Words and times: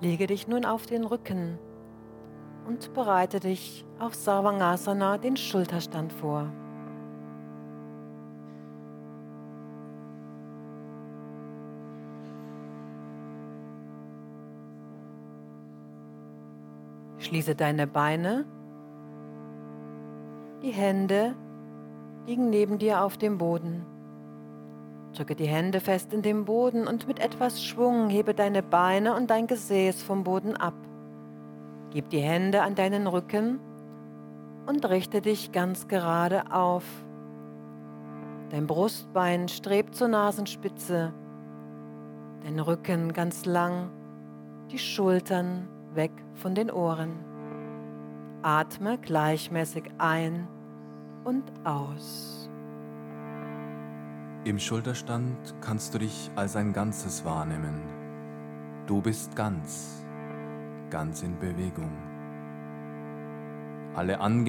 Lege 0.00 0.28
dich 0.28 0.46
nun 0.46 0.64
auf 0.64 0.86
den 0.86 1.04
Rücken 1.04 1.58
und 2.68 2.94
bereite 2.94 3.40
dich 3.40 3.84
auf 3.98 4.14
Sarvangasana, 4.14 5.18
den 5.18 5.36
Schulterstand 5.36 6.12
vor. 6.12 6.52
Schließe 17.18 17.56
deine 17.56 17.88
Beine. 17.88 18.46
Die 20.62 20.70
Hände 20.70 21.34
liegen 22.26 22.50
neben 22.50 22.78
dir 22.78 23.02
auf 23.02 23.18
dem 23.18 23.36
Boden. 23.36 23.84
Drücke 25.14 25.34
die 25.34 25.48
Hände 25.48 25.80
fest 25.80 26.12
in 26.12 26.22
den 26.22 26.44
Boden 26.44 26.86
und 26.86 27.08
mit 27.08 27.18
etwas 27.18 27.62
Schwung 27.64 28.08
hebe 28.08 28.34
deine 28.34 28.62
Beine 28.62 29.14
und 29.14 29.30
dein 29.30 29.46
Gesäß 29.46 30.02
vom 30.02 30.24
Boden 30.24 30.56
ab. 30.56 30.74
Gib 31.90 32.10
die 32.10 32.20
Hände 32.20 32.62
an 32.62 32.74
deinen 32.74 33.06
Rücken 33.06 33.60
und 34.66 34.88
richte 34.88 35.22
dich 35.22 35.50
ganz 35.52 35.88
gerade 35.88 36.52
auf. 36.52 36.84
Dein 38.50 38.66
Brustbein 38.66 39.48
strebt 39.48 39.94
zur 39.94 40.08
Nasenspitze, 40.08 41.12
dein 42.42 42.58
Rücken 42.58 43.12
ganz 43.12 43.46
lang, 43.46 43.90
die 44.70 44.78
Schultern 44.78 45.68
weg 45.94 46.12
von 46.34 46.54
den 46.54 46.70
Ohren. 46.70 47.24
Atme 48.42 48.98
gleichmäßig 48.98 49.84
ein 49.98 50.46
und 51.24 51.44
aus. 51.64 52.47
Im 54.44 54.60
Schulterstand 54.60 55.56
kannst 55.60 55.92
du 55.92 55.98
dich 55.98 56.30
als 56.36 56.54
ein 56.54 56.72
Ganzes 56.72 57.24
wahrnehmen. 57.24 57.82
Du 58.86 59.02
bist 59.02 59.34
ganz, 59.34 60.06
ganz 60.90 61.24
in 61.24 61.36
Bewegung. 61.40 61.90
Alle 63.96 64.20